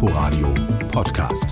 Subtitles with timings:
[0.00, 0.54] Inforadio
[0.92, 1.48] Podcast.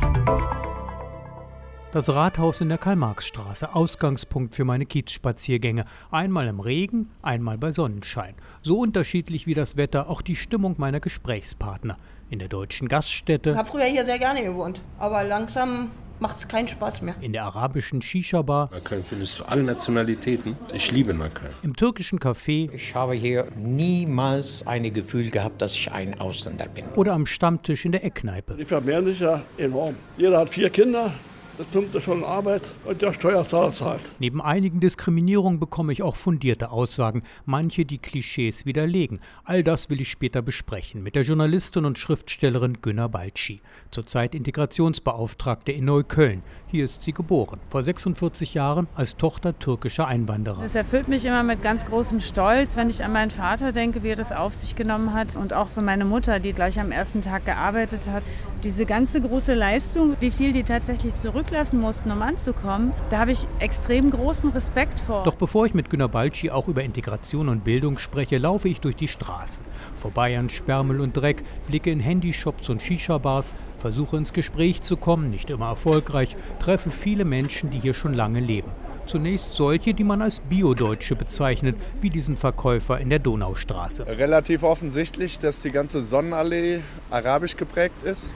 [1.92, 5.84] Das Rathaus in der Karl-Marx-Straße, Ausgangspunkt für meine Kiezspaziergänge.
[6.12, 8.36] Einmal im Regen, einmal bei Sonnenschein.
[8.62, 11.96] So unterschiedlich wie das Wetter auch die Stimmung meiner Gesprächspartner.
[12.30, 13.50] In der deutschen Gaststätte.
[13.50, 15.90] Ich habe früher hier sehr gerne gewohnt, aber langsam
[16.20, 17.14] macht es keinen Spaß mehr.
[17.20, 18.70] In der arabischen Shisha-Bar.
[18.72, 20.56] Neukölln findest du alle Nationalitäten.
[20.72, 21.52] Ich liebe Neukölln.
[21.62, 22.70] Im türkischen Café.
[22.72, 26.84] Ich habe hier niemals ein Gefühl gehabt, dass ich ein Ausländer bin.
[26.94, 28.54] Oder am Stammtisch in der Eckkneipe.
[28.54, 29.96] Die vermehren sich ja enorm.
[30.16, 31.12] Jeder hat vier Kinder,
[31.58, 34.12] das fünfte schon Arbeit und der Steuerzahler zahlt.
[34.18, 39.20] Neben einigen Diskriminierungen bekomme ich auch fundierte Aussagen, manche die Klischees widerlegen.
[39.44, 43.60] All das will ich später besprechen mit der Journalistin und Schriftstellerin Günner Balci,
[43.90, 46.42] zurzeit Integrationsbeauftragte in Neukölln.
[46.68, 50.62] Hier ist sie geboren, vor 46 Jahren als Tochter türkischer Einwanderer.
[50.62, 54.08] Das erfüllt mich immer mit ganz großem Stolz, wenn ich an meinen Vater denke, wie
[54.08, 57.22] er das auf sich genommen hat und auch für meine Mutter, die gleich am ersten
[57.22, 58.22] Tag gearbeitet hat.
[58.62, 61.14] Diese ganze große Leistung, wie viel die tatsächlich
[61.46, 65.22] zurücklassen mussten, um anzukommen, da habe ich extrem großen Respekt vor.
[65.22, 68.96] Doch bevor ich mit Günter Balci auch über Integration und Bildung spreche, laufe ich durch
[68.96, 69.64] die Straßen.
[69.94, 75.30] Vorbei an Sperrmüll und Dreck, blicke in Handyshops und Shisha-Bars, versuche ins Gespräch zu kommen,
[75.30, 78.72] nicht immer erfolgreich, treffe viele Menschen, die hier schon lange leben.
[79.06, 84.04] Zunächst solche, die man als Bio-Deutsche bezeichnet, wie diesen Verkäufer in der Donaustraße.
[84.04, 88.32] Relativ offensichtlich, dass die ganze Sonnenallee arabisch geprägt ist.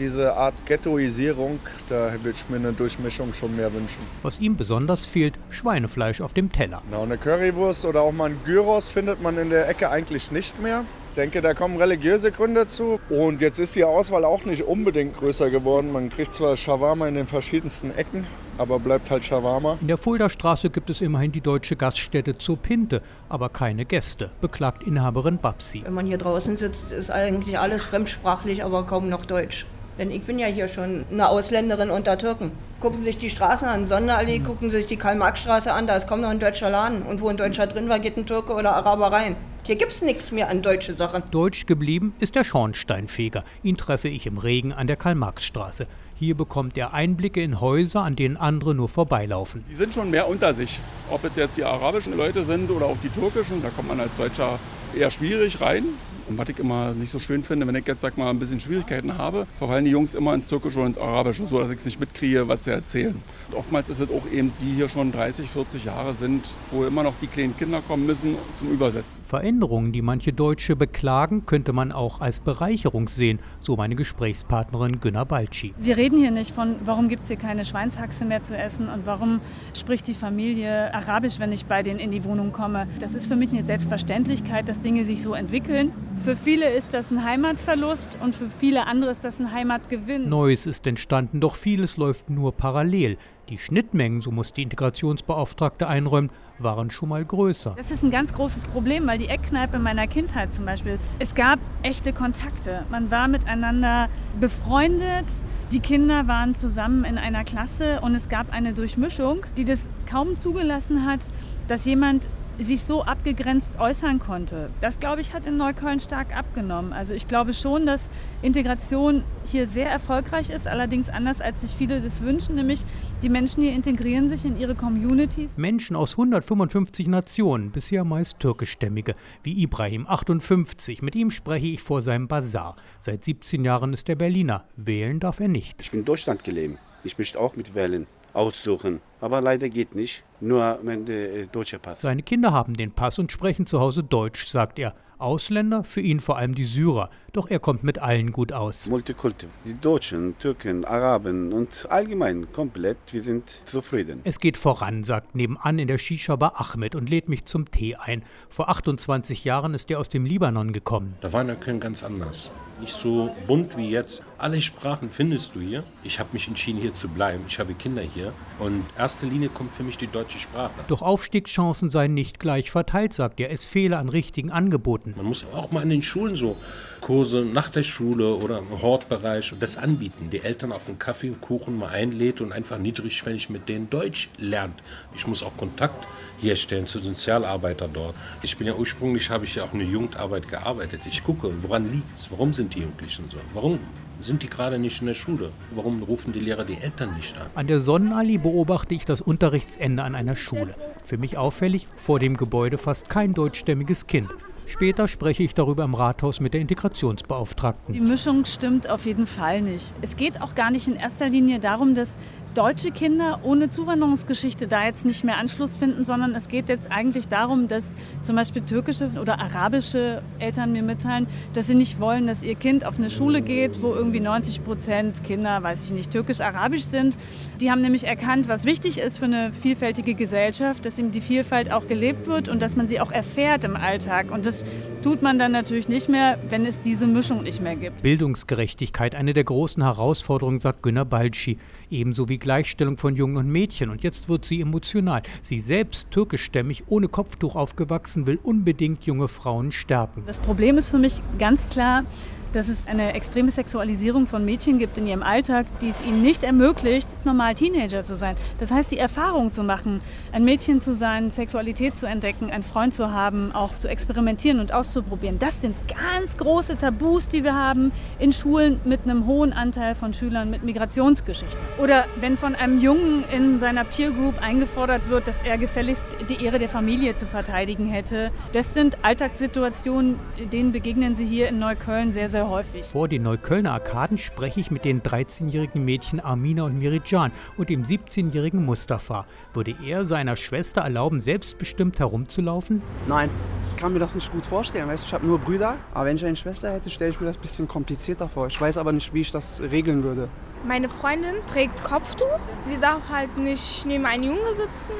[0.00, 3.98] Diese Art Ghettoisierung, da würde ich mir eine Durchmischung schon mehr wünschen.
[4.22, 6.80] Was ihm besonders fehlt, Schweinefleisch auf dem Teller.
[6.90, 10.58] Na, eine Currywurst oder auch mal ein Gyros findet man in der Ecke eigentlich nicht
[10.62, 10.86] mehr.
[11.10, 12.98] Ich denke, da kommen religiöse Gründe zu.
[13.10, 15.92] Und jetzt ist die Auswahl auch nicht unbedingt größer geworden.
[15.92, 19.76] Man kriegt zwar Shawarma in den verschiedensten Ecken, aber bleibt halt Shawarma.
[19.82, 24.82] In der Fulda-Straße gibt es immerhin die deutsche Gaststätte zur Pinte, aber keine Gäste, beklagt
[24.84, 25.82] Inhaberin Babsi.
[25.84, 29.66] Wenn man hier draußen sitzt, ist eigentlich alles fremdsprachlich, aber kaum noch Deutsch.
[29.98, 32.52] Denn ich bin ja hier schon eine Ausländerin unter Türken.
[32.80, 34.44] Gucken Sie sich die Straßen an, Sonderallee, mhm.
[34.44, 37.02] gucken Sie sich die Karl-Marx-Straße an, da ist kaum noch ein deutscher Laden.
[37.02, 39.36] Und wo ein Deutscher drin war, geht ein Türke oder Araber rein.
[39.64, 41.22] Hier gibt es nichts mehr an deutsche Sachen.
[41.30, 43.44] Deutsch geblieben ist der Schornsteinfeger.
[43.62, 45.86] Ihn treffe ich im Regen an der Karl-Marx-Straße.
[46.16, 49.64] Hier bekommt er Einblicke in Häuser, an denen andere nur vorbeilaufen.
[49.70, 50.80] Die sind schon mehr unter sich.
[51.10, 54.16] Ob es jetzt die arabischen Leute sind oder auch die türkischen, da kommt man als
[54.16, 54.58] Deutscher
[54.96, 55.84] eher schwierig rein.
[56.30, 58.60] Und was ich immer nicht so schön finde, wenn ich jetzt sag mal ein bisschen
[58.60, 61.84] Schwierigkeiten habe, verfallen die Jungs immer ins Türkische und ins Arabische, so dass ich es
[61.84, 63.20] nicht mitkriege, was sie erzählen.
[63.48, 67.02] Und oftmals ist es auch eben, die hier schon 30, 40 Jahre sind, wo immer
[67.02, 69.24] noch die kleinen Kinder kommen müssen zum Übersetzen.
[69.24, 75.26] Veränderungen, die manche Deutsche beklagen, könnte man auch als Bereicherung sehen, so meine Gesprächspartnerin Günnar
[75.26, 75.74] Balci.
[75.80, 79.04] Wir reden hier nicht von, warum gibt es hier keine Schweinshaxe mehr zu essen und
[79.04, 79.40] warum
[79.76, 82.86] spricht die Familie Arabisch, wenn ich bei denen in die Wohnung komme.
[83.00, 85.90] Das ist für mich eine Selbstverständlichkeit, dass Dinge sich so entwickeln.
[86.22, 90.28] Für viele ist das ein Heimatverlust und für viele andere ist das ein Heimatgewinn.
[90.28, 93.16] Neues ist entstanden, doch vieles läuft nur parallel.
[93.48, 97.74] Die Schnittmengen, so muss die Integrationsbeauftragte einräumen, waren schon mal größer.
[97.74, 101.58] Das ist ein ganz großes Problem, weil die Eckkneipe meiner Kindheit zum Beispiel, es gab
[101.82, 102.84] echte Kontakte.
[102.90, 105.24] Man war miteinander befreundet,
[105.72, 110.36] die Kinder waren zusammen in einer Klasse und es gab eine Durchmischung, die das kaum
[110.36, 111.20] zugelassen hat,
[111.66, 112.28] dass jemand
[112.64, 114.70] sich so abgegrenzt äußern konnte.
[114.80, 116.92] Das, glaube ich, hat in Neukölln stark abgenommen.
[116.92, 118.08] Also ich glaube schon, dass
[118.42, 122.84] Integration hier sehr erfolgreich ist, allerdings anders, als sich viele das wünschen, nämlich
[123.22, 125.50] die Menschen hier integrieren sich in ihre Communities.
[125.56, 131.02] Menschen aus 155 Nationen, bisher meist türkischstämmige, wie Ibrahim, 58.
[131.02, 132.76] Mit ihm spreche ich vor seinem Bazar.
[132.98, 134.64] Seit 17 Jahren ist er Berliner.
[134.76, 135.80] Wählen darf er nicht.
[135.80, 136.78] Ich bin in Deutschland gelebt.
[137.04, 139.00] Ich möchte auch mit wählen aussuchen.
[139.20, 140.24] Aber leider geht nicht.
[140.40, 142.00] Nur wenn der äh, deutsche Pass.
[142.00, 144.94] Seine Kinder haben den Pass und sprechen zu Hause Deutsch, sagt er.
[145.20, 147.10] Ausländer, für ihn vor allem die Syrer.
[147.32, 148.88] Doch er kommt mit allen gut aus.
[148.88, 149.46] Multikulti.
[149.66, 154.20] Die Deutschen, Türken, Araben und allgemein komplett, wir sind zufrieden.
[154.24, 158.24] Es geht voran, sagt nebenan in der Shisha-Bar Ahmed und lädt mich zum Tee ein.
[158.48, 161.14] Vor 28 Jahren ist er aus dem Libanon gekommen.
[161.20, 162.50] Da war Neukölln ganz anders.
[162.80, 164.22] Nicht so bunt wie jetzt.
[164.38, 165.84] Alle Sprachen findest du hier.
[166.02, 167.44] Ich habe mich entschieden, hier zu bleiben.
[167.46, 168.32] Ich habe Kinder hier.
[168.58, 170.72] Und erste Linie kommt für mich die deutsche Sprache.
[170.88, 173.50] Doch Aufstiegschancen seien nicht gleich verteilt, sagt er.
[173.50, 175.12] Es fehle an richtigen Angeboten.
[175.16, 176.56] Man muss auch mal in den Schulen so
[177.00, 180.30] Kurse nach der Schule oder im Hortbereich das anbieten.
[180.30, 184.28] Die Eltern auf einen Kaffee und Kuchen mal einlädt und einfach niedrigschwellig mit denen Deutsch
[184.38, 184.82] lernt.
[185.14, 186.06] Ich muss auch Kontakt
[186.40, 188.14] herstellen zu Sozialarbeiter dort.
[188.42, 191.02] Ich bin ja ursprünglich, habe ich ja auch in der Jugendarbeit gearbeitet.
[191.06, 192.30] Ich gucke, woran liegt es?
[192.30, 193.38] Warum sind die Jugendlichen so?
[193.52, 193.78] Warum
[194.20, 195.50] sind die gerade nicht in der Schule?
[195.74, 197.46] Warum rufen die Lehrer die Eltern nicht an?
[197.54, 200.74] An der Sonnenallee beobachte ich das Unterrichtsende an einer Schule.
[201.04, 204.28] Für mich auffällig, vor dem Gebäude fast kein deutschstämmiges Kind.
[204.70, 207.92] Später spreche ich darüber im Rathaus mit der Integrationsbeauftragten.
[207.92, 209.92] Die Mischung stimmt auf jeden Fall nicht.
[210.00, 212.08] Es geht auch gar nicht in erster Linie darum, dass
[212.54, 217.28] deutsche Kinder ohne Zuwanderungsgeschichte da jetzt nicht mehr Anschluss finden, sondern es geht jetzt eigentlich
[217.28, 222.42] darum, dass zum Beispiel türkische oder arabische Eltern mir mitteilen, dass sie nicht wollen, dass
[222.42, 226.84] ihr Kind auf eine Schule geht, wo irgendwie 90 Prozent Kinder, weiß ich nicht, türkisch-arabisch
[226.84, 227.16] sind.
[227.60, 231.72] Die haben nämlich erkannt, was wichtig ist für eine vielfältige Gesellschaft, dass eben die Vielfalt
[231.72, 234.30] auch gelebt wird und dass man sie auch erfährt im Alltag.
[234.30, 234.64] Und das
[235.00, 238.02] tut man dann natürlich nicht mehr, wenn es diese Mischung nicht mehr gibt.
[238.02, 241.58] Bildungsgerechtigkeit, eine der großen Herausforderungen, sagt Günter Balci
[241.90, 243.90] ebenso wie Gleichstellung von Jungen und Mädchen.
[243.90, 245.22] Und jetzt wird sie emotional.
[245.42, 250.22] Sie selbst, türkischstämmig, ohne Kopftuch aufgewachsen, will unbedingt junge Frauen stärken.
[250.26, 252.04] Das Problem ist für mich ganz klar,
[252.52, 256.42] dass es eine extreme Sexualisierung von Mädchen gibt in ihrem Alltag, die es ihnen nicht
[256.42, 258.36] ermöglicht, normal Teenager zu sein.
[258.58, 260.00] Das heißt, die Erfahrung zu machen,
[260.32, 264.72] ein Mädchen zu sein, Sexualität zu entdecken, einen Freund zu haben, auch zu experimentieren und
[264.72, 265.38] auszuprobieren.
[265.38, 270.14] Das sind ganz große Tabus, die wir haben in Schulen mit einem hohen Anteil von
[270.14, 271.56] Schülern mit Migrationsgeschichte.
[271.78, 276.44] Oder wenn von einem Jungen in seiner Peer Group eingefordert wird, dass er gefälligst die
[276.44, 278.30] Ehre der Familie zu verteidigen hätte.
[278.52, 280.18] Das sind Alltagssituationen,
[280.52, 282.84] denen begegnen sie hier in Neukölln sehr, sehr sehr häufig.
[282.84, 287.82] Vor den Neuköllner Arkaden spreche ich mit den 13-jährigen Mädchen Armina und Mirijan und dem
[287.82, 289.26] 17-jährigen Mustafa.
[289.52, 292.80] Würde er seiner Schwester erlauben, selbstbestimmt herumzulaufen?
[293.06, 293.28] Nein,
[293.74, 294.88] ich kann mir das nicht gut vorstellen.
[294.88, 297.36] Weißt, ich habe nur Brüder, aber wenn ich eine Schwester hätte, stelle ich mir das
[297.36, 298.46] ein bisschen komplizierter vor.
[298.46, 300.28] Ich weiß aber nicht, wie ich das regeln würde.
[300.66, 302.40] Meine Freundin trägt Kopftuch.
[302.64, 304.94] Sie darf halt nicht neben einem Jungen sitzen.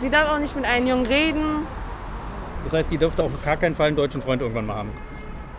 [0.00, 1.66] Sie darf auch nicht mit einem Jungen reden.
[2.62, 4.90] Das heißt, die dürfte auf gar keinen Fall einen deutschen Freund irgendwann mal haben.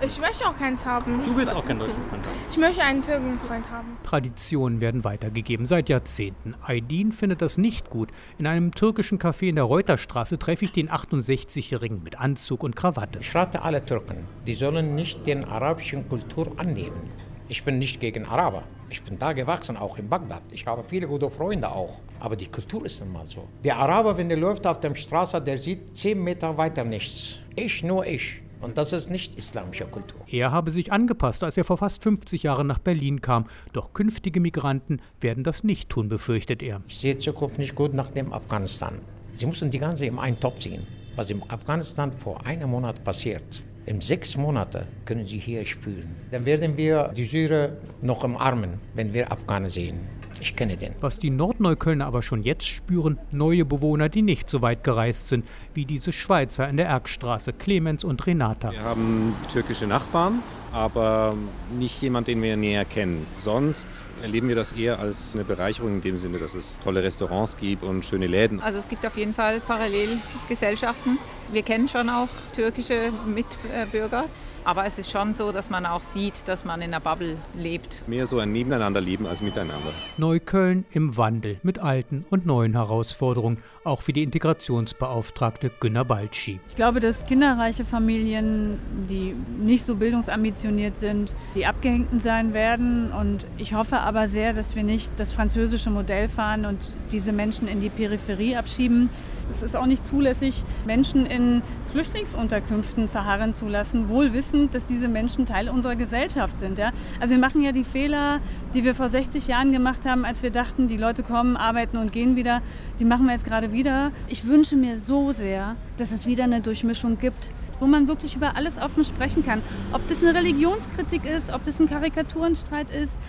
[0.01, 1.23] Ich möchte auch keins haben.
[1.25, 2.35] Du willst auch keinen deutschen Freund haben?
[2.49, 3.97] Ich möchte einen Türkenfreund haben.
[4.03, 6.53] Traditionen werden weitergegeben seit Jahrzehnten.
[6.67, 8.09] Aydin findet das nicht gut.
[8.37, 13.19] In einem türkischen Café in der Reuterstraße treffe ich den 68-Jährigen mit Anzug und Krawatte.
[13.19, 17.09] Ich rate alle Türken, die sollen nicht den arabischen Kultur annehmen.
[17.47, 18.63] Ich bin nicht gegen Araber.
[18.89, 20.41] Ich bin da gewachsen, auch in Bagdad.
[20.51, 22.01] Ich habe viele gute Freunde auch.
[22.19, 23.47] Aber die Kultur ist immer so.
[23.63, 27.37] Der Araber, wenn der läuft auf der Straße, der sieht zehn Meter weiter nichts.
[27.55, 28.41] Ich, nur ich.
[28.61, 30.21] Und das ist nicht islamische Kultur.
[30.31, 33.45] Er habe sich angepasst, als er vor fast 50 Jahren nach Berlin kam.
[33.73, 36.81] Doch künftige Migranten werden das nicht tun, befürchtet er.
[36.87, 38.99] Ich sehe Zukunft nicht gut nach dem Afghanistan.
[39.33, 40.87] Sie müssen die ganze in einen Topf ziehen.
[41.15, 46.15] Was im Afghanistan vor einem Monat passiert, in sechs Monaten können Sie hier spüren.
[46.31, 47.69] Dann werden wir die Syrer
[48.01, 49.99] noch umarmen, wenn wir Afghanen sehen.
[50.41, 50.93] Ich kenne den.
[51.01, 55.45] Was die Nordneuköllner aber schon jetzt spüren, neue Bewohner, die nicht so weit gereist sind,
[55.73, 58.71] wie diese Schweizer in der Erkstraße, Clemens und Renata.
[58.71, 61.35] Wir haben türkische Nachbarn, aber
[61.77, 63.25] nicht jemand, den wir näher kennen.
[63.39, 63.87] Sonst
[64.21, 67.83] erleben wir das eher als eine Bereicherung in dem Sinne, dass es tolle Restaurants gibt
[67.83, 68.59] und schöne Läden.
[68.59, 71.17] Also es gibt auf jeden Fall Parallelgesellschaften.
[71.51, 74.25] Wir kennen schon auch türkische Mitbürger.
[74.65, 78.03] Aber es ist schon so, dass man auch sieht, dass man in einer Bubble lebt.
[78.07, 79.91] Mehr so ein Nebeneinanderleben als Miteinander.
[80.17, 86.59] Neukölln im Wandel mit alten und neuen Herausforderungen, auch für die Integrationsbeauftragte Günner Balci.
[86.67, 93.11] Ich glaube, dass kinderreiche Familien, die nicht so bildungsambitioniert sind, die Abgehängten sein werden.
[93.11, 97.67] Und ich hoffe aber sehr, dass wir nicht das französische Modell fahren und diese Menschen
[97.67, 99.09] in die Peripherie abschieben.
[99.51, 101.61] Es ist auch nicht zulässig, Menschen in
[101.91, 106.77] Flüchtlingsunterkünften verharren zu lassen, wohl wissend, dass diese Menschen Teil unserer Gesellschaft sind.
[106.77, 106.91] Ja?
[107.19, 108.39] Also wir machen ja die Fehler,
[108.73, 112.11] die wir vor 60 Jahren gemacht haben, als wir dachten, die Leute kommen, arbeiten und
[112.11, 112.61] gehen wieder.
[112.99, 114.11] Die machen wir jetzt gerade wieder.
[114.27, 118.55] Ich wünsche mir so sehr, dass es wieder eine Durchmischung gibt wo man wirklich über
[118.55, 119.61] alles offen sprechen kann.
[119.91, 123.19] Ob das eine Religionskritik ist, ob das ein Karikaturenstreit ist.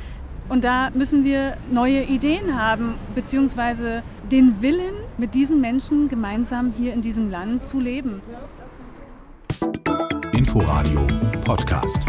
[0.48, 6.92] Und da müssen wir neue Ideen haben, beziehungsweise den Willen, mit diesen Menschen gemeinsam hier
[6.92, 8.20] in diesem Land zu leben.
[10.32, 11.06] Inforadio
[11.44, 12.00] Podcast.